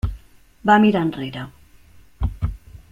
[0.69, 1.45] Va mirar enrere.